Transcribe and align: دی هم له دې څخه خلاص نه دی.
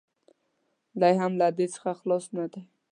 دی 1.01 1.13
هم 1.21 1.31
له 1.41 1.47
دې 1.57 1.67
څخه 1.73 1.89
خلاص 1.99 2.25
نه 2.37 2.45
دی. 2.51 2.61